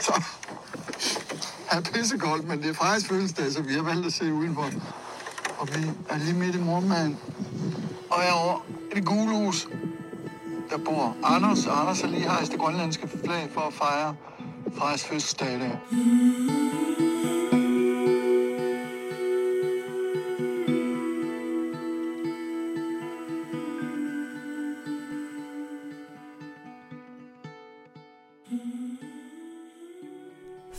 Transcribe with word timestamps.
Så 0.00 0.22
er 1.70 1.80
pissekoldt, 1.80 2.48
men 2.48 2.62
det 2.62 2.70
er 2.70 2.74
faktisk 2.74 3.08
fødselsdag, 3.08 3.52
så 3.52 3.62
vi 3.62 3.74
har 3.74 3.82
valgt 3.82 4.06
at 4.06 4.12
se 4.12 4.32
udenfor. 4.32 4.70
Og 5.58 5.68
vi 5.68 5.90
er 6.08 6.18
lige 6.18 6.34
midt 6.34 6.54
i 6.54 6.58
morgenmaden. 6.58 7.18
Og 8.10 8.22
herovre 8.22 8.60
i 8.92 8.94
det 8.94 9.04
gule 9.04 9.36
hus, 9.36 9.68
der 10.70 10.78
bor 10.78 11.16
Anders. 11.24 11.66
Og 11.66 11.80
Anders 11.80 12.00
har 12.00 12.08
lige 12.08 12.22
hejst 12.22 12.52
det 12.52 12.60
grønlandske 12.60 13.08
flag 13.24 13.50
for 13.54 13.60
at 13.60 13.72
fejre 13.72 14.14
Frejs 14.76 15.04
fødselsdag 15.04 15.60
der. 15.60 15.76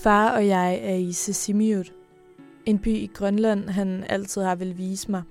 Far 0.04 0.36
og 0.36 0.48
jeg 0.48 0.80
er 0.84 0.96
i 0.96 1.12
Sisimiut, 1.12 1.94
en 2.66 2.80
by 2.80 2.88
i 2.88 3.10
Grønland, 3.14 3.70
han 3.70 4.04
altid 4.04 4.42
har 4.42 4.56
vil 4.56 4.78
vise 4.78 5.12
mig. 5.12 5.24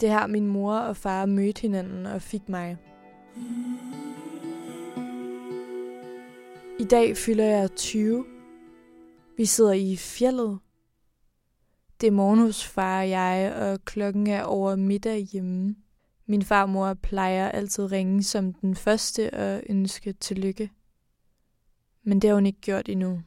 Det 0.00 0.10
har 0.10 0.26
min 0.26 0.46
mor 0.46 0.74
og 0.74 0.96
far 0.96 1.26
mødt 1.26 1.58
hinanden 1.58 2.06
og 2.06 2.22
fik 2.22 2.48
mig. 2.48 2.76
I 6.78 6.84
dag 6.84 7.16
fylder 7.16 7.44
jeg 7.44 7.70
20. 7.70 8.24
Vi 9.36 9.44
sidder 9.44 9.72
i 9.72 9.96
fjellet. 9.96 10.58
Det 12.00 12.06
er 12.06 12.10
morgen 12.10 12.38
hos 12.38 12.64
far 12.64 13.00
og 13.00 13.10
jeg, 13.10 13.54
og 13.54 13.84
klokken 13.84 14.26
er 14.26 14.42
over 14.42 14.76
middag 14.76 15.20
hjemme. 15.32 15.76
Min 16.26 16.42
farmor 16.42 16.94
plejer 16.94 17.48
altid 17.48 17.92
ringe 17.92 18.22
som 18.22 18.52
den 18.52 18.76
første 18.76 19.34
og 19.34 19.62
ønske 19.68 20.12
tillykke. 20.12 20.70
Men 22.02 22.20
det 22.20 22.30
har 22.30 22.34
hun 22.34 22.46
ikke 22.46 22.60
gjort 22.60 22.88
endnu. 22.88 23.22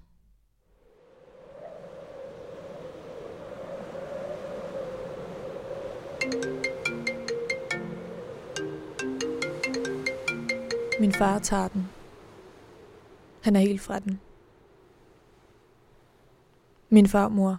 Min 10.99 11.11
far 11.11 11.39
tager 11.39 11.67
den. 11.67 11.88
Han 13.41 13.55
er 13.55 13.59
helt 13.59 13.81
fra 13.81 13.99
den. 13.99 14.19
Min 16.89 17.08
farmor 17.08 17.58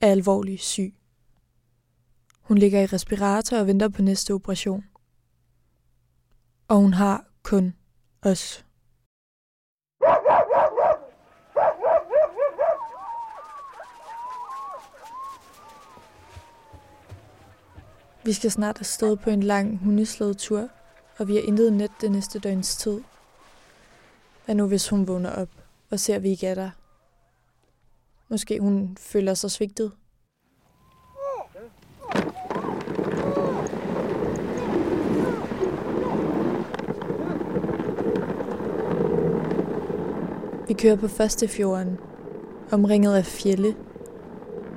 er 0.00 0.10
alvorlig 0.10 0.60
syg. 0.60 0.94
Hun 2.40 2.58
ligger 2.58 2.80
i 2.80 2.86
respirator 2.86 3.58
og 3.58 3.66
venter 3.66 3.88
på 3.88 4.02
næste 4.02 4.34
operation. 4.34 4.84
Og 6.68 6.76
hun 6.76 6.92
har 6.94 7.26
kun 7.42 7.74
os. 8.22 8.65
Vi 18.26 18.32
skal 18.32 18.50
snart 18.50 18.80
afsted 18.80 19.16
på 19.16 19.30
en 19.30 19.42
lang 19.42 19.78
hundeslædetur, 19.78 20.68
og 21.18 21.28
vi 21.28 21.34
har 21.34 21.42
intet 21.42 21.72
net 21.72 21.90
det 22.00 22.12
næste 22.12 22.38
døgns 22.38 22.76
tid. 22.76 23.00
Hvad 24.44 24.54
nu, 24.54 24.66
hvis 24.66 24.88
hun 24.88 25.08
vågner 25.08 25.30
op 25.30 25.48
og 25.90 26.00
ser, 26.00 26.16
at 26.16 26.22
vi 26.22 26.28
ikke 26.28 26.46
er 26.46 26.54
der? 26.54 26.70
Måske 28.28 28.60
hun 28.60 28.96
føler 29.00 29.34
sig 29.34 29.50
svigtet. 29.50 29.92
Vi 40.68 40.74
kører 40.74 40.96
på 40.96 41.08
første 41.08 41.48
fjorden, 41.48 41.98
omringet 42.72 43.16
af 43.16 43.26
fjelle. 43.26 43.76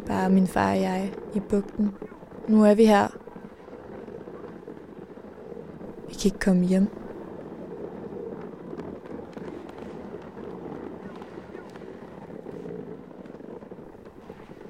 Bare 0.08 0.30
min 0.30 0.48
far 0.48 0.72
og 0.72 0.82
jeg 0.82 1.14
i 1.36 1.40
bugten. 1.40 1.96
Nu 2.48 2.66
er 2.66 2.74
vi 2.74 2.86
her. 2.86 3.29
Vi 6.10 6.16
kan 6.16 6.26
ikke 6.26 6.40
komme 6.40 6.66
hjem. 6.66 6.88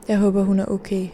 Jeg 0.07 0.17
håber, 0.17 0.43
hun 0.43 0.59
er 0.59 0.65
okay. 0.65 1.07